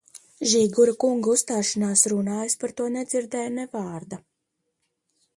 Žīgura 0.51 0.93
kunga 1.01 1.33
uzstāšanās 1.33 2.01
runā 2.13 2.37
es 2.45 2.57
par 2.63 2.73
to 2.81 2.87
nedzirdēju 2.95 3.53
ne 3.59 3.67
vārda. 3.77 4.19